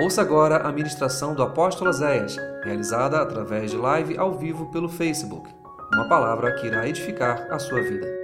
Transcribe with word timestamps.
Ouça 0.00 0.22
agora 0.22 0.58
a 0.58 0.70
ministração 0.70 1.34
do 1.34 1.42
apóstolo 1.42 1.92
Zéias, 1.92 2.36
realizada 2.62 3.20
através 3.20 3.72
de 3.72 3.76
live 3.76 4.16
ao 4.16 4.32
vivo 4.32 4.70
pelo 4.70 4.88
Facebook. 4.88 5.50
Uma 5.92 6.08
palavra 6.08 6.52
que 6.54 6.68
irá 6.68 6.88
edificar 6.88 7.48
a 7.50 7.58
sua 7.58 7.82
vida. 7.82 8.17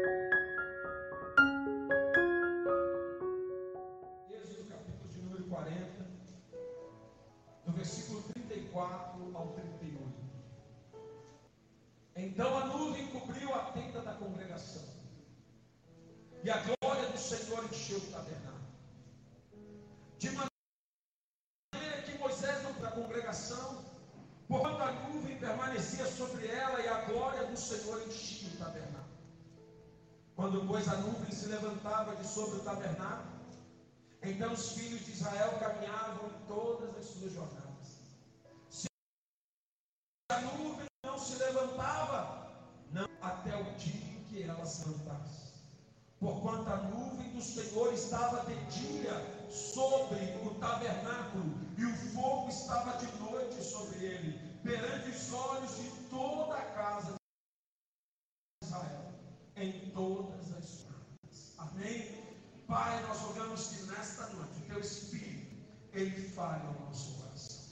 Pai, 62.74 63.00
nós 63.06 63.18
rogamos 63.20 63.68
que 63.68 63.82
nesta 63.84 64.26
noite 64.30 64.58
o 64.58 64.62
teu 64.62 64.80
Espírito, 64.80 65.54
ele 65.92 66.28
fale 66.30 66.66
ao 66.66 66.72
nosso 66.72 67.14
coração. 67.20 67.66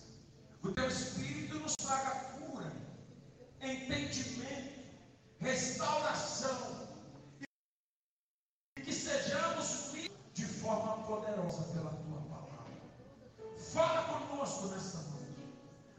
O 0.63 0.71
teu 0.71 0.87
Espírito 0.87 1.59
nos 1.59 1.75
traga 1.75 2.11
cura, 2.37 2.73
entendimento, 3.61 4.79
restauração. 5.41 6.89
E 8.79 8.81
que 8.81 8.93
sejamos 8.95 9.91
de 10.35 10.47
forma 10.47 11.05
poderosa 11.05 11.65
pela 11.75 11.91
tua 11.91 12.21
palavra. 12.31 12.71
Fala 13.73 14.05
conosco 14.05 14.69
nesta 14.69 14.99
noite. 14.99 15.53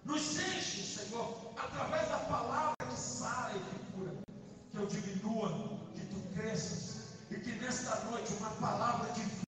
Nos 0.06 0.40
enche, 0.40 0.82
Senhor, 0.82 1.52
através 1.58 2.08
da 2.08 2.20
palavra 2.20 2.73
que 7.44 7.52
nesta 7.60 7.96
noite 8.06 8.32
uma 8.40 8.52
palavra 8.52 9.12
de 9.12 9.22
vida 9.22 9.44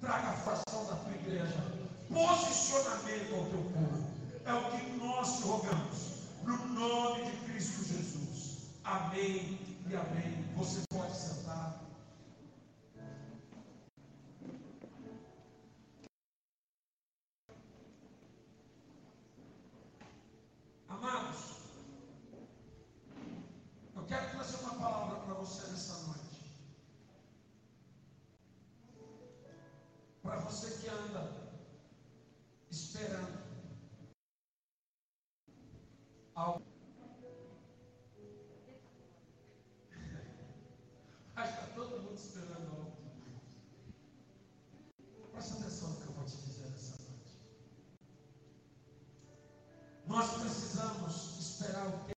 traga 0.00 0.30
a 0.30 0.84
da 0.84 0.96
tua 0.96 1.12
igreja. 1.12 1.84
Posicionamento 2.12 3.34
ao 3.34 3.44
teu 3.46 3.62
povo. 3.72 4.04
É 4.44 4.52
o 4.52 4.70
que 4.72 4.90
nós 4.96 5.36
te 5.36 5.42
rogamos. 5.44 6.14
No 6.42 6.56
nome 6.74 7.30
de 7.30 7.36
Cristo 7.44 7.84
Jesus. 7.84 8.70
Amém 8.84 9.58
e 9.88 9.94
amém. 9.94 10.44
Você 10.56 10.82
pode 10.90 11.16
sentar. 11.16 11.83
ao. 36.34 36.62
Mas 41.34 41.50
está 41.50 41.66
todo 41.74 42.02
mundo 42.02 42.14
esperando 42.14 42.70
algo 42.70 42.96
de 43.02 43.10
Deus. 43.20 43.58
Presta 45.32 45.54
atenção 45.54 45.90
no 45.90 45.96
que 45.96 46.06
eu 46.06 46.12
vou 46.12 46.24
te 46.24 46.36
dizer 46.36 46.70
nessa 46.70 46.96
noite. 47.02 47.40
Nós 50.06 50.40
precisamos 50.40 51.38
esperar 51.38 51.88
o 51.88 51.92
tempo. 51.92 52.13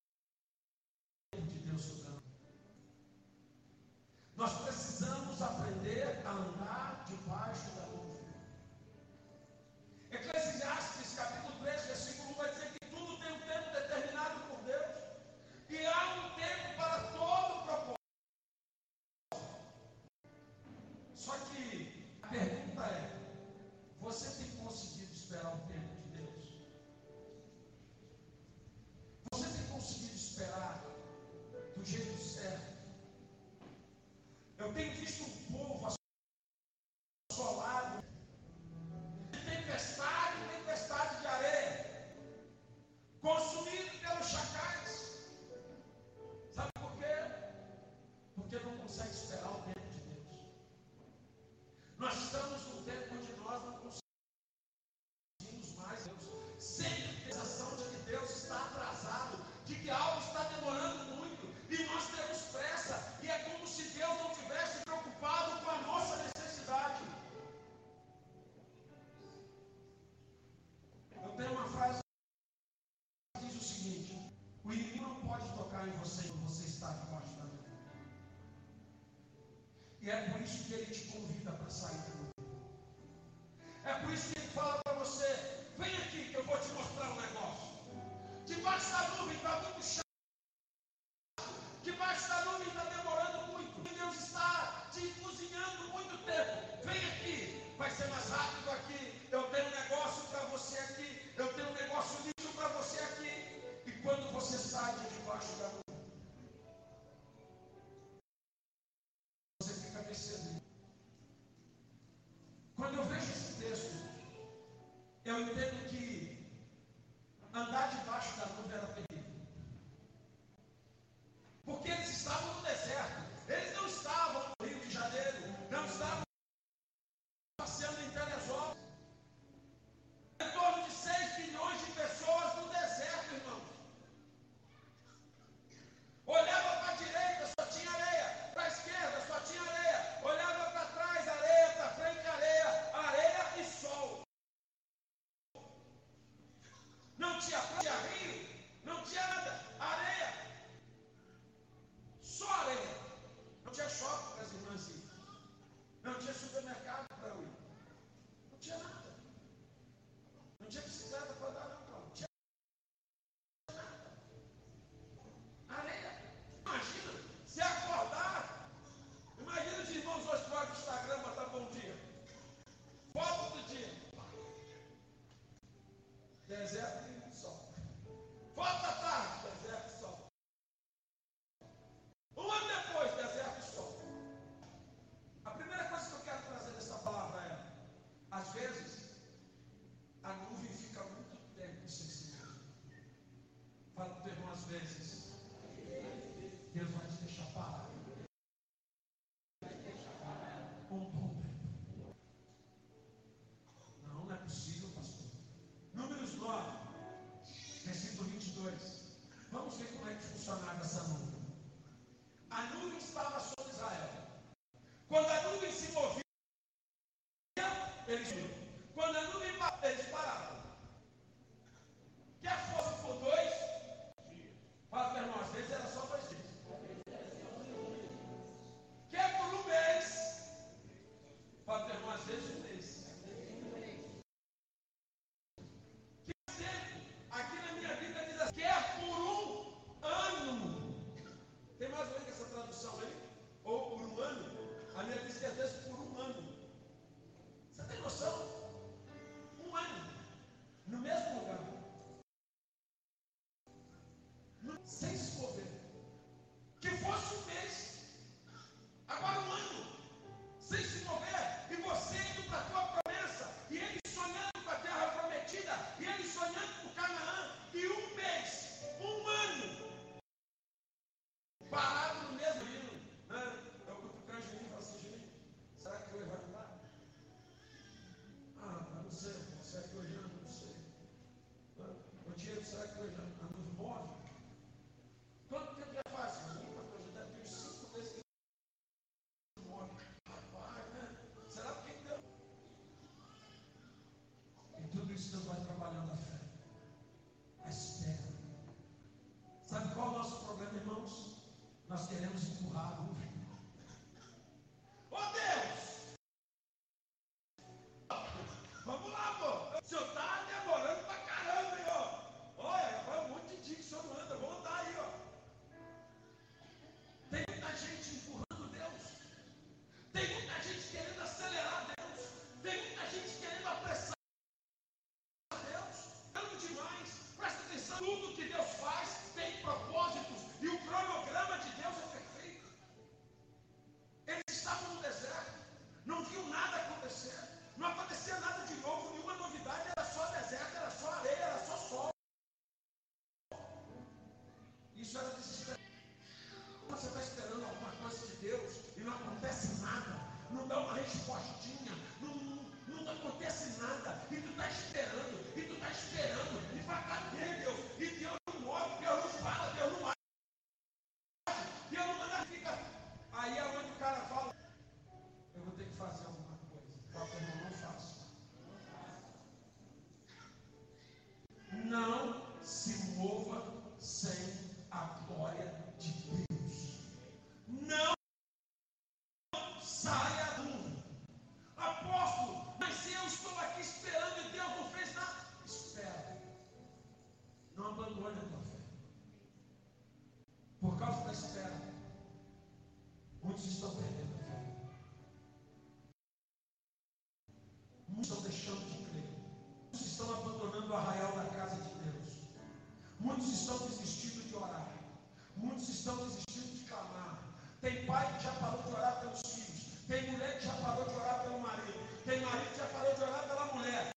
não 406.07 406.17
desistindo 406.17 406.73
de 406.73 406.83
clamar. 406.85 407.37
Tem 407.81 408.05
pai 408.05 408.33
que 408.37 408.43
já 408.43 408.51
parou 408.51 408.81
de 408.81 408.89
orar 408.89 409.19
pelos 409.19 409.41
filhos. 409.41 410.05
Tem 410.07 410.31
mulher 410.31 410.57
que 410.57 410.65
já 410.65 410.73
parou 410.73 411.03
de 411.03 411.15
orar 411.15 411.43
pelo 411.43 411.59
marido. 411.59 412.23
Tem 412.25 412.39
marido 412.39 412.71
que 412.71 412.77
já 412.77 412.85
parou 412.85 413.13
de 413.13 413.23
orar 413.23 413.43
pela 413.47 413.65
mulher. 413.73 414.16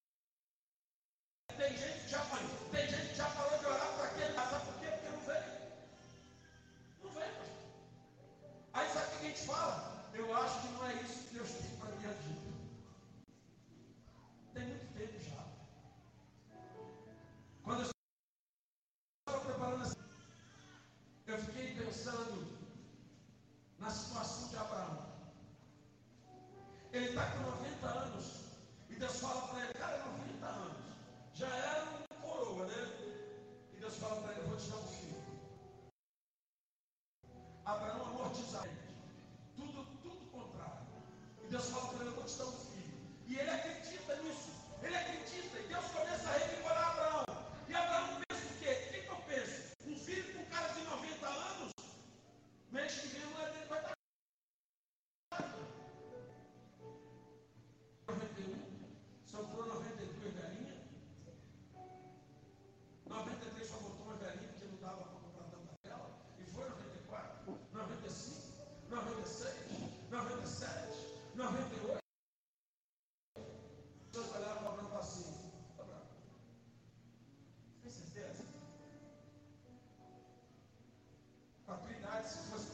that's 82.21 82.37
what's 82.51 82.70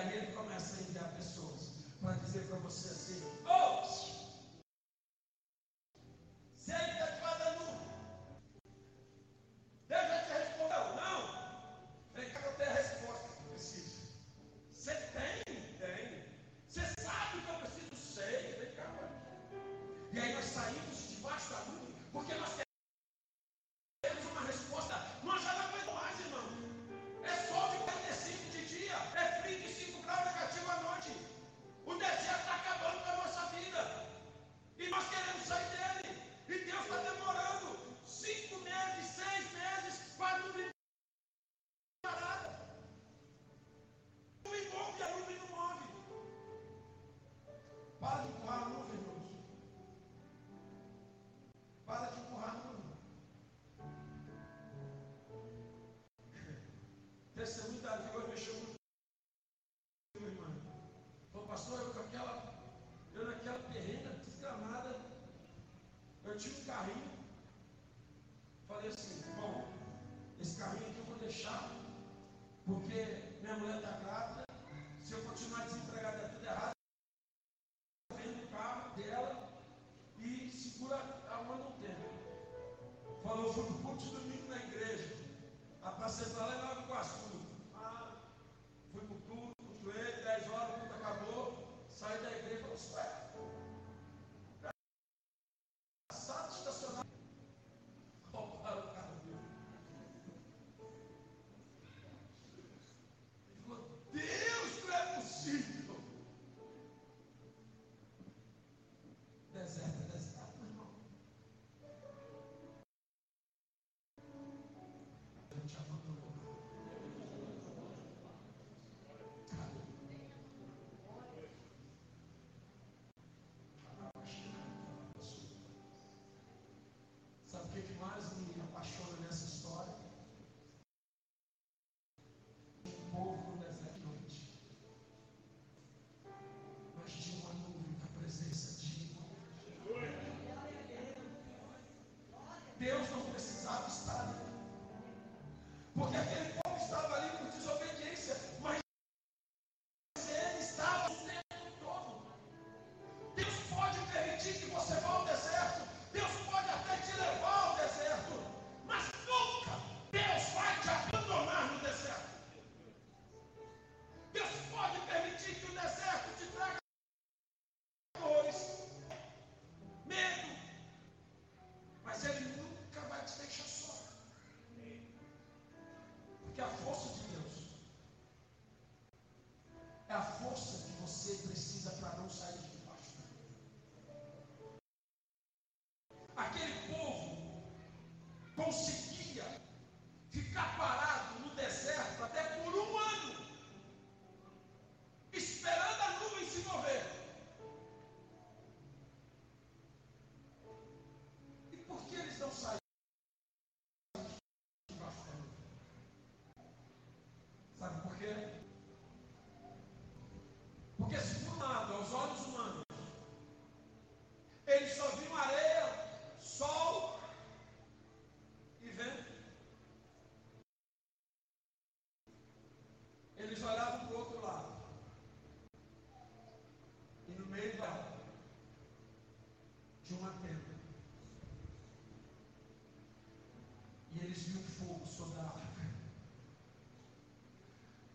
ayer 0.00 0.29
ahí 66.80 67.09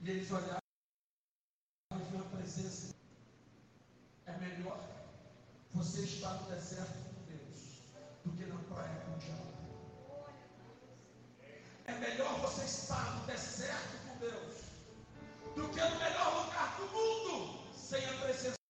E 0.06 0.10
eles 0.12 0.32
olharam 0.32 0.60
e 1.94 2.04
viram 2.12 2.24
a 2.24 2.30
presença. 2.38 2.94
É 4.28 4.38
melhor 4.38 4.80
você 5.74 6.02
estar 6.02 6.32
no 6.42 6.48
deserto 6.48 6.94
com 6.94 7.24
Deus 7.26 7.82
do 8.24 8.32
que 8.34 8.46
na 8.46 8.60
praia 8.72 9.02
com 9.04 9.16
o 9.16 9.18
diabo. 9.18 9.52
É 11.86 11.94
melhor 11.94 12.40
você 12.40 12.66
estar 12.66 13.20
no 13.20 13.26
deserto 13.26 14.05
do 15.56 15.70
que 15.70 15.82
no 15.82 15.96
melhor 15.98 16.46
lugar 16.46 16.76
do 16.78 16.86
mundo 16.90 17.60
sem 17.74 18.06
a 18.06 18.14
presença 18.14 18.65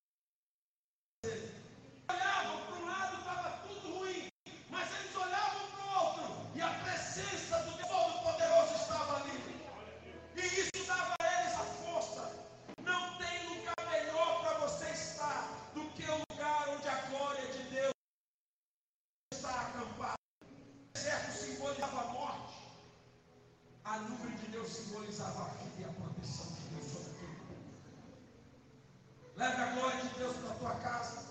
Leve 29.37 29.61
a 29.61 29.65
glória 29.73 30.01
de 30.01 30.09
Deus 30.17 30.37
para 30.37 30.51
a 30.51 30.55
tua 30.55 30.75
casa. 30.75 31.25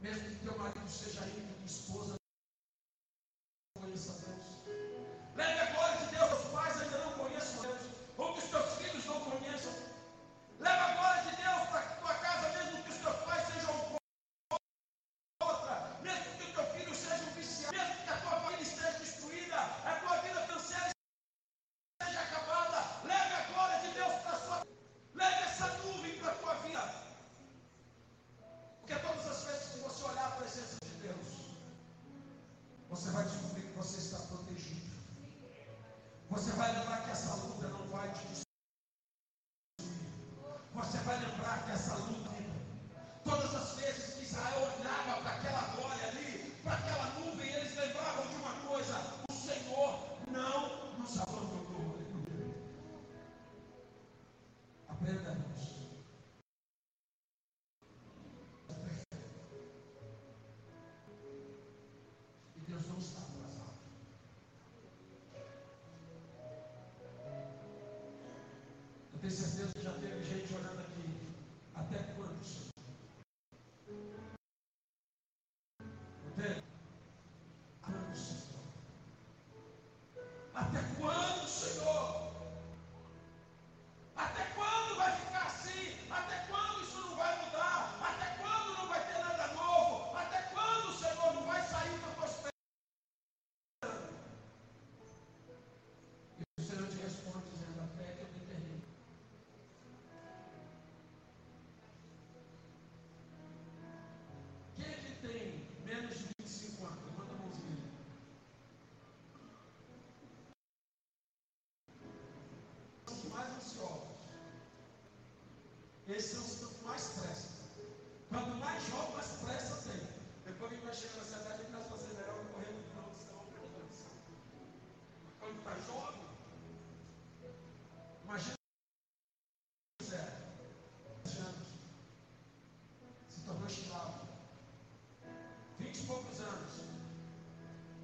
Mesmo 0.00 0.28
que 0.28 0.36
teu 0.36 0.58
marido 0.58 0.88
seja 0.88 1.20
rico, 1.22 1.52
tua 1.58 1.66
esposa 1.66 2.21
tenho 69.22 69.32
certeza 69.32 69.72
que 69.72 69.84
já 69.84 69.92
teve 69.92 70.24
gente 70.24 70.52
olhando 70.52 70.81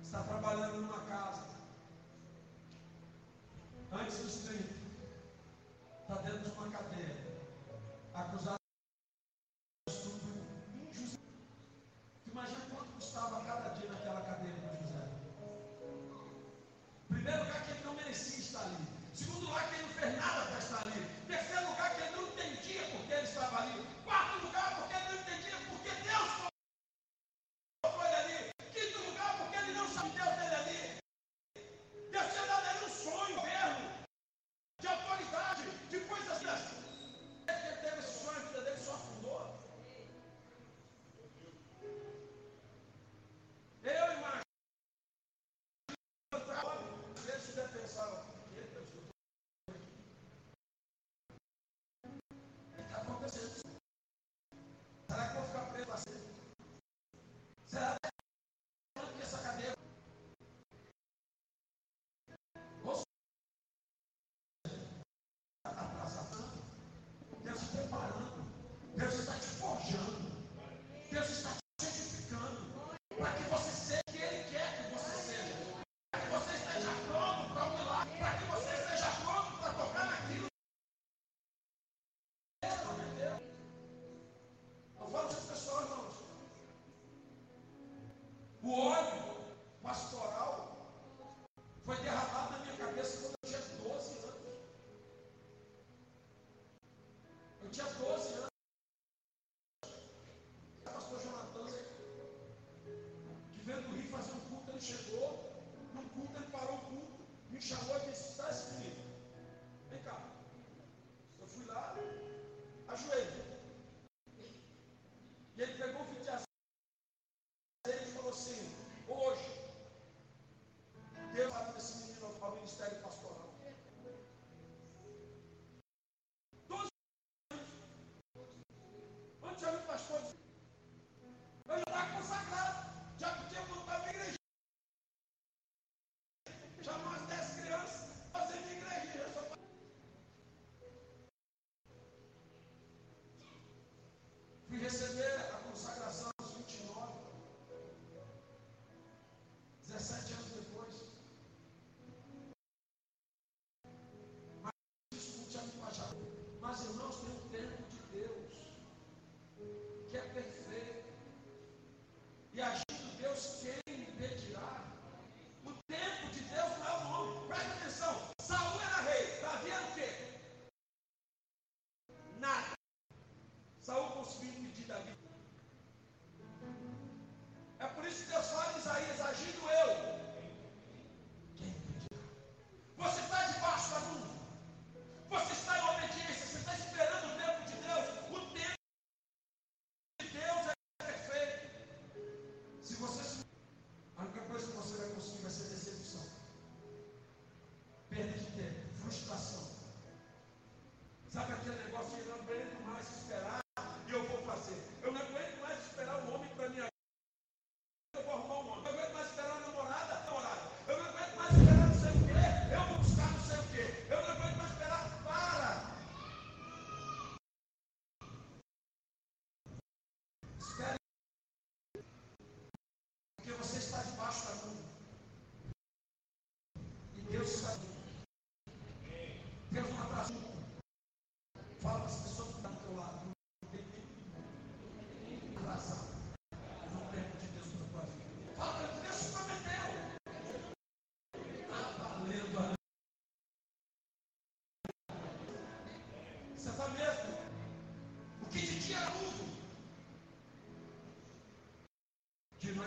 está 0.08 0.22
trabalhando 0.22 0.80
numa 0.80 1.00
casa. 1.00 1.42
Antes 3.92 4.18
dos 4.20 4.36
30. 4.46 4.67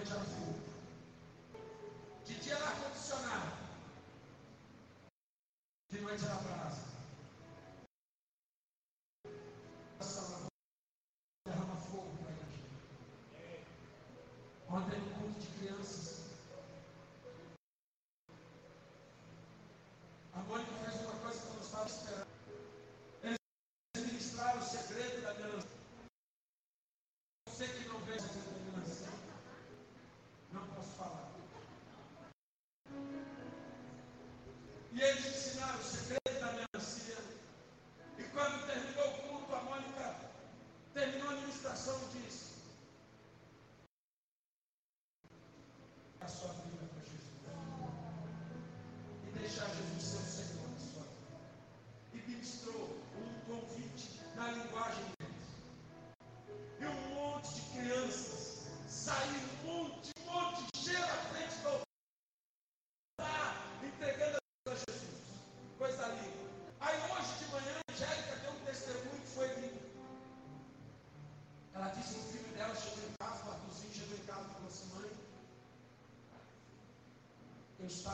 righteousness. 0.02 0.51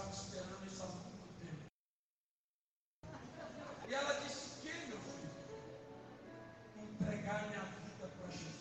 estava 0.08 0.14
esperando 0.14 0.66
isso 0.66 0.84
há 0.84 0.88
muito 0.88 1.28
tempo. 1.40 1.66
E 3.88 3.94
ela 3.94 4.14
disse: 4.22 4.62
Que, 4.62 4.72
meu 4.88 5.00
filho? 5.00 5.30
Entregar 6.78 7.48
minha 7.48 7.62
vida 7.62 8.08
para 8.08 8.32
Jesus. 8.32 8.56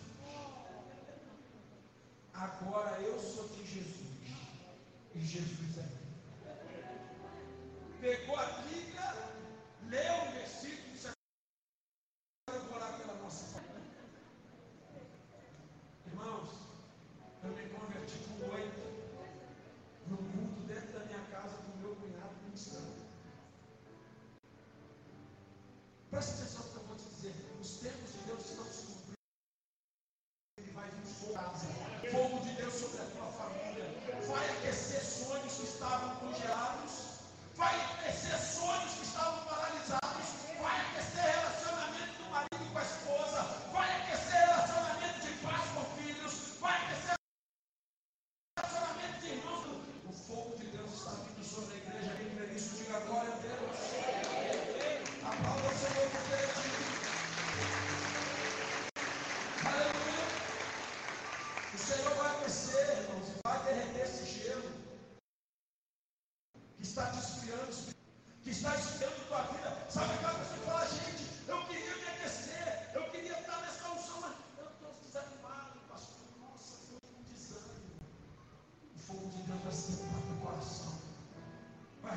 Agora 2.34 3.00
eu 3.00 3.18
sou 3.18 3.48
de 3.48 3.64
Jesus. 3.64 4.06
E 5.14 5.20
Jesus 5.20 5.78
é 5.78 5.82
meu. 5.82 6.06
Pegou 8.00 8.36
a 8.36 8.46
Bíblia, 8.62 9.14
leu 9.88 10.35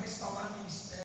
vai 0.00 0.08
restaurar 0.08 0.50
ministérios, 0.58 1.04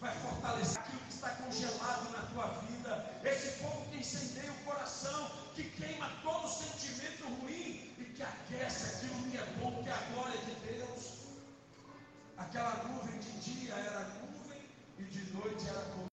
vai 0.00 0.14
fortalecer 0.18 0.78
aquilo 0.80 1.00
que 1.00 1.14
está 1.14 1.30
congelado 1.30 2.10
na 2.10 2.22
tua 2.32 2.48
vida. 2.62 3.20
Esse 3.24 3.62
fogo 3.62 3.88
que 3.90 3.98
incendeia 3.98 4.52
o 4.52 4.64
coração, 4.64 5.30
que 5.54 5.70
queima 5.70 6.10
todo 6.22 6.48
sentimento 6.48 7.24
ruim 7.40 7.94
e 7.98 8.12
que 8.14 8.22
aquece 8.22 8.96
aquilo 8.96 9.30
que 9.30 9.38
é 9.38 9.46
bom, 9.60 9.82
que 9.82 9.88
é 9.88 9.92
a 9.92 10.00
glória 10.12 10.38
de 10.38 10.54
Deus. 10.66 11.26
Aquela 12.36 12.82
nuvem 12.84 13.18
de 13.20 13.40
dia 13.40 13.74
era 13.74 14.08
nuvem 14.08 14.68
e 14.98 15.04
de 15.04 15.32
noite 15.32 15.68
era 15.68 15.80
coluna 15.80 16.10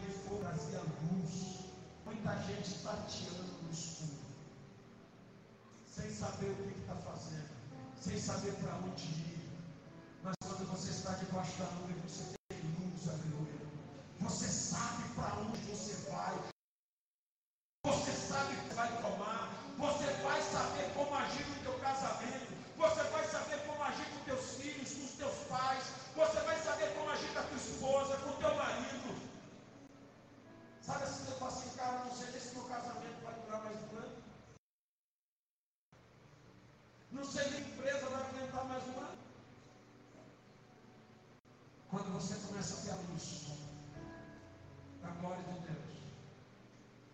de 0.00 0.12
fogo, 0.12 0.40
trazia 0.40 0.80
luz. 0.80 1.56
Muita 2.04 2.36
gente 2.42 2.68
está 2.68 2.96
tirando 3.08 3.62
no 3.62 3.70
escuro, 3.72 4.18
sem 5.86 6.10
saber 6.10 6.50
o 6.50 6.56
que 6.56 6.80
está 6.80 6.94
fazendo 6.96 7.55
sem 8.06 8.20
saber 8.20 8.52
para 8.52 8.76
onde 8.76 9.04
ir. 9.04 9.50
Mas 10.22 10.34
quando 10.40 10.64
você 10.70 10.90
está 10.90 11.14
debaixo 11.14 11.58
da 11.58 11.64
nuvem, 11.72 11.96
você 12.06 12.22
tem 12.48 12.60
luz, 12.78 13.08
aleluia. 13.08 13.66
Você 14.20 14.46
sabe 14.46 15.08
para 15.16 15.34
onde 15.40 15.58
você 15.62 16.08
vai, 16.08 16.38
glória 45.26 45.42
de 45.42 45.58
Deus. 45.60 45.96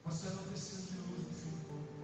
Você 0.04 0.28
não 0.28 0.42
precisa 0.44 0.82
de 0.82 0.98
luz 0.98 1.26
no 1.26 1.34
seu 1.34 1.52
corpo. 1.66 2.01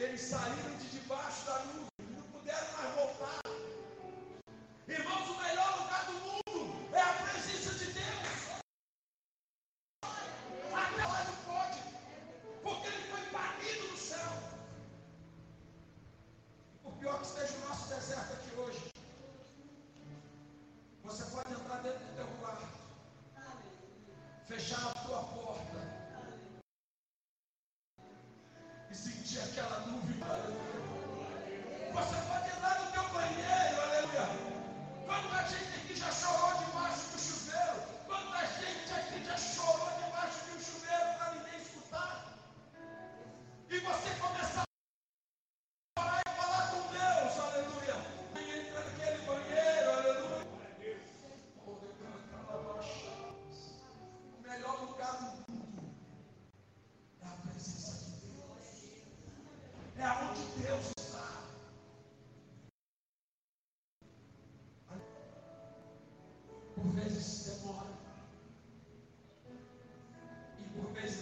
eles 0.00 0.20
saíram 0.20 0.76
de 0.80 0.88
debaixo 0.90 1.44
da 1.46 1.58
nuvem. 1.64 1.97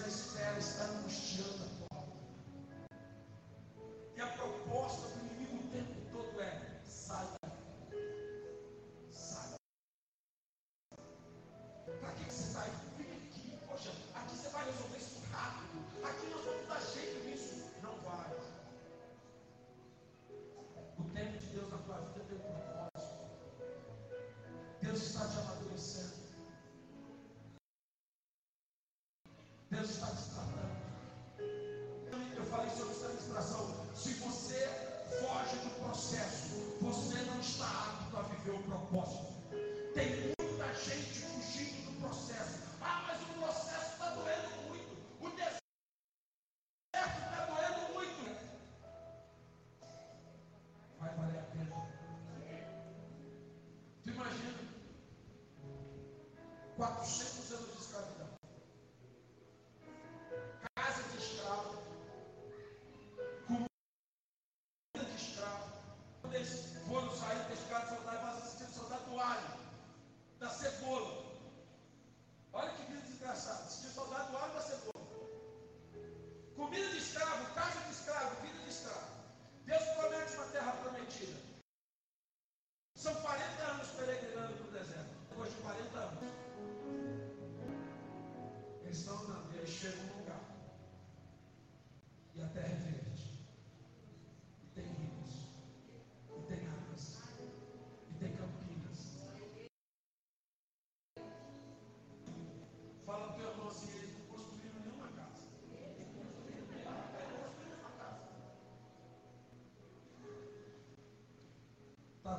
desespera, 0.07 0.59
está 0.59 0.85
angustiada. 0.85 1.76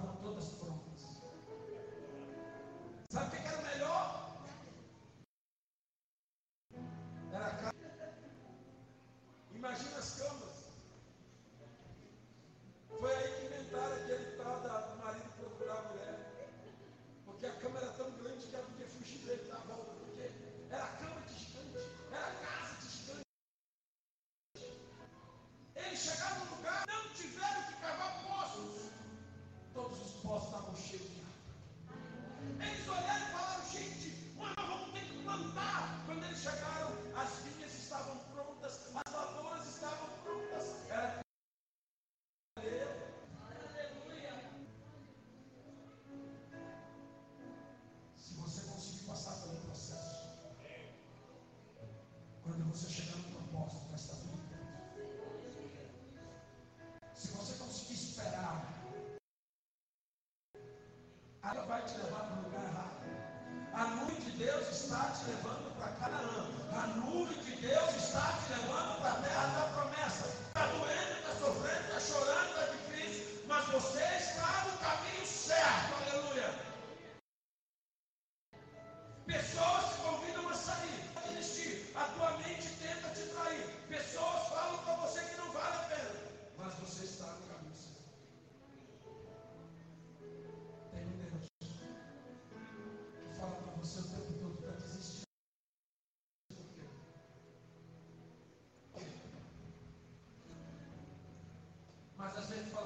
are 0.05 0.17
todas 0.21 0.49
prontas. 0.59 0.86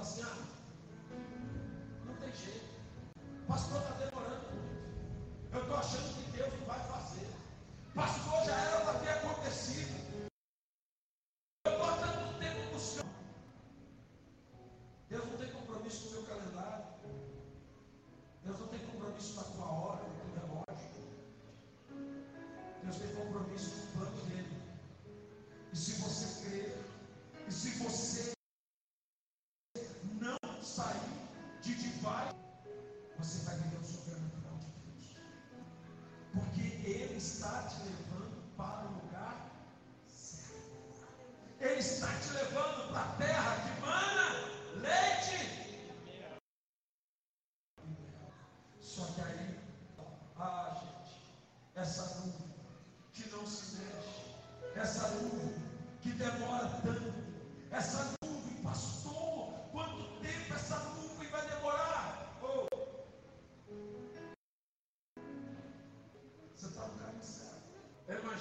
fala 0.01 0.09
assim: 0.09 0.21
ah, 0.23 0.37
não 2.05 2.15
tem 2.15 2.33
jeito. 2.33 2.65
O 3.43 3.47
pastor 3.47 3.81
está 3.81 4.00
sair 30.71 30.95
de 31.61 31.75
divide, 31.75 32.33
você 33.19 33.43
vai 33.43 33.57
viver 33.57 33.77
o 33.77 33.83
sobrenatural 33.83 34.57
de 34.59 34.67
Deus. 34.85 35.17
Porque 36.33 36.61
Ele 36.61 37.17
está 37.17 37.63
te 37.63 37.90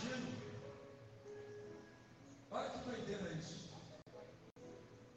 imagino. 0.01 0.32
Olha 2.51 2.70
que 2.70 2.78
doideira 2.78 3.32
isso. 3.32 3.70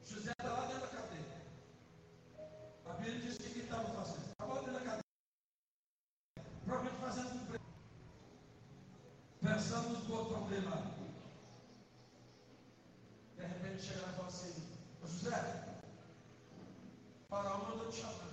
José 0.05 0.31
está 0.31 0.51
lá 0.51 0.65
dentro 0.65 0.81
da 0.81 0.87
cadeia. 0.87 1.41
A 2.85 2.93
Bíblia 2.93 3.19
diz 3.19 3.37
que 3.37 3.45
ele 3.45 3.63
estava 3.63 3.85
fazendo. 3.85 4.31
Estava 4.31 4.53
lá 4.53 4.59
dentro 4.59 4.73
da 4.73 4.79
cadeia. 4.79 5.03
Provavelmente 6.65 7.01
fazendo 7.01 7.35
um 7.35 7.45
preço. 7.45 7.65
Pensando 9.41 9.99
no 9.99 10.15
outro 10.15 10.35
problema. 10.35 10.93
De 13.35 13.45
repente 13.45 13.83
chega 13.83 14.01
lá 14.01 14.09
e 14.09 14.15
fala 14.15 14.27
assim, 14.27 14.53
José, 15.01 15.81
para 17.29 17.55
onde 17.57 17.83
eu 17.83 17.91
te 17.91 18.01
chamar? 18.01 18.32